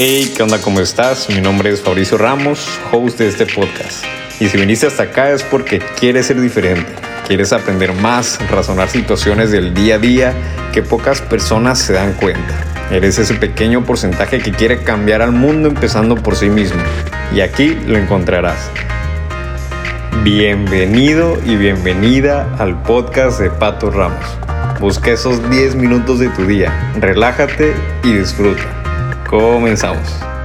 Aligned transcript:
Hey, 0.00 0.32
¿qué 0.36 0.44
onda? 0.44 0.60
¿Cómo 0.60 0.78
estás? 0.78 1.28
Mi 1.28 1.40
nombre 1.40 1.72
es 1.72 1.82
Fabricio 1.82 2.18
Ramos, 2.18 2.68
host 2.92 3.18
de 3.18 3.26
este 3.26 3.46
podcast. 3.46 4.04
Y 4.38 4.48
si 4.48 4.56
viniste 4.56 4.86
hasta 4.86 5.02
acá 5.02 5.32
es 5.32 5.42
porque 5.42 5.80
quieres 5.98 6.26
ser 6.26 6.40
diferente, 6.40 6.86
quieres 7.26 7.52
aprender 7.52 7.92
más, 7.94 8.38
razonar 8.48 8.88
situaciones 8.88 9.50
del 9.50 9.74
día 9.74 9.96
a 9.96 9.98
día 9.98 10.34
que 10.72 10.82
pocas 10.82 11.20
personas 11.20 11.80
se 11.80 11.94
dan 11.94 12.12
cuenta. 12.12 12.54
Eres 12.92 13.18
ese 13.18 13.34
pequeño 13.34 13.84
porcentaje 13.84 14.38
que 14.38 14.52
quiere 14.52 14.84
cambiar 14.84 15.20
al 15.20 15.32
mundo 15.32 15.68
empezando 15.68 16.14
por 16.14 16.36
sí 16.36 16.48
mismo. 16.48 16.80
Y 17.34 17.40
aquí 17.40 17.76
lo 17.88 17.98
encontrarás. 17.98 18.70
Bienvenido 20.22 21.40
y 21.44 21.56
bienvenida 21.56 22.54
al 22.60 22.80
podcast 22.84 23.40
de 23.40 23.50
Pato 23.50 23.90
Ramos. 23.90 24.24
Busca 24.78 25.10
esos 25.10 25.50
10 25.50 25.74
minutos 25.74 26.20
de 26.20 26.28
tu 26.28 26.46
día, 26.46 26.92
relájate 27.00 27.74
y 28.04 28.12
disfruta. 28.12 28.78
Comenzamos. 29.28 30.37